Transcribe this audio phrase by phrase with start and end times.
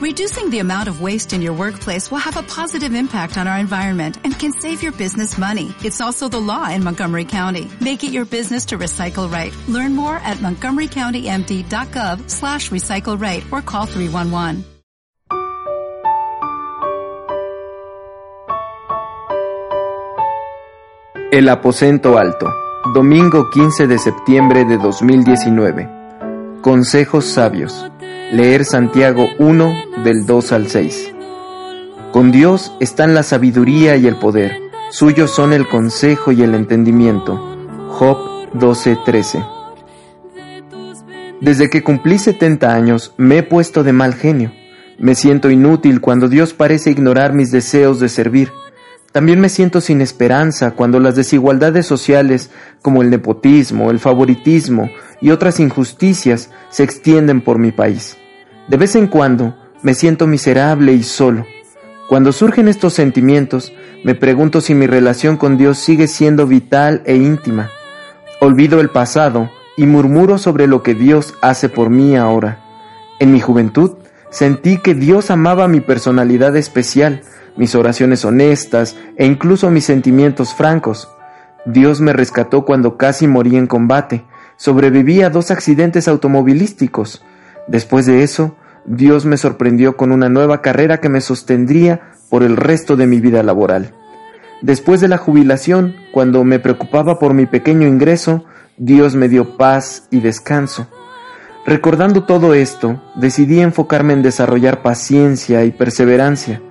[0.00, 3.58] Reducing the amount of waste in your workplace will have a positive impact on our
[3.58, 5.74] environment and can save your business money.
[5.84, 7.70] It's also the law in Montgomery County.
[7.82, 9.54] Make it your business to recycle right.
[9.68, 14.64] Learn more at montgomerycountymd.gov slash recycle right or call 311.
[21.30, 22.50] El aposento alto,
[22.94, 25.88] domingo 15 de septiembre de 2019.
[26.62, 27.84] Consejos sabios.
[28.32, 31.12] Leer Santiago 1 del 2 al 6.
[32.12, 34.56] Con Dios están la sabiduría y el poder,
[34.90, 37.36] suyos son el consejo y el entendimiento.
[37.88, 38.18] Job
[38.54, 39.44] 12:13.
[41.40, 44.52] Desde que cumplí 70 años me he puesto de mal genio.
[44.96, 48.52] Me siento inútil cuando Dios parece ignorar mis deseos de servir.
[49.10, 54.88] También me siento sin esperanza cuando las desigualdades sociales como el nepotismo, el favoritismo
[55.20, 58.19] y otras injusticias se extienden por mi país.
[58.70, 61.44] De vez en cuando me siento miserable y solo.
[62.08, 63.72] Cuando surgen estos sentimientos,
[64.04, 67.68] me pregunto si mi relación con Dios sigue siendo vital e íntima.
[68.40, 72.60] Olvido el pasado y murmuro sobre lo que Dios hace por mí ahora.
[73.18, 73.96] En mi juventud
[74.30, 77.22] sentí que Dios amaba mi personalidad especial,
[77.56, 81.08] mis oraciones honestas e incluso mis sentimientos francos.
[81.66, 84.22] Dios me rescató cuando casi morí en combate.
[84.56, 87.24] Sobreviví a dos accidentes automovilísticos.
[87.68, 92.56] Después de eso, Dios me sorprendió con una nueva carrera que me sostendría por el
[92.56, 93.94] resto de mi vida laboral.
[94.62, 98.44] Después de la jubilación, cuando me preocupaba por mi pequeño ingreso,
[98.76, 100.88] Dios me dio paz y descanso.
[101.66, 106.62] Recordando todo esto, decidí enfocarme en desarrollar paciencia y perseverancia.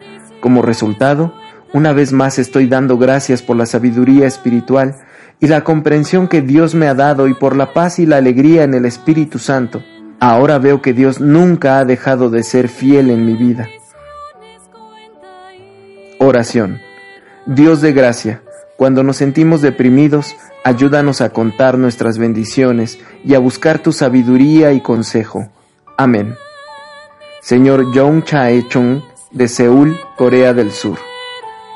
[0.41, 1.33] Como resultado,
[1.73, 4.95] una vez más estoy dando gracias por la sabiduría espiritual
[5.39, 8.63] y la comprensión que Dios me ha dado y por la paz y la alegría
[8.63, 9.83] en el Espíritu Santo.
[10.19, 13.69] Ahora veo que Dios nunca ha dejado de ser fiel en mi vida.
[16.19, 16.81] Oración.
[17.45, 18.41] Dios de gracia,
[18.75, 24.81] cuando nos sentimos deprimidos, ayúdanos a contar nuestras bendiciones y a buscar tu sabiduría y
[24.81, 25.49] consejo.
[25.97, 26.35] Amén.
[27.41, 30.97] Señor Jong Chae-chung, de Seúl, Corea del Sur.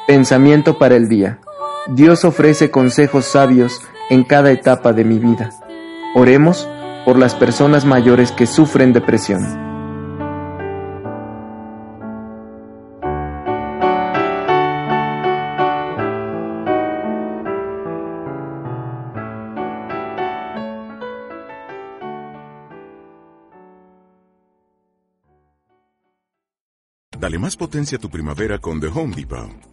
[0.05, 1.39] Pensamiento para el día.
[1.87, 5.51] Dios ofrece consejos sabios en cada etapa de mi vida.
[6.15, 6.67] Oremos
[7.05, 9.73] por las personas mayores que sufren depresión.
[27.19, 29.72] Dale más potencia a tu primavera con The Home Depot.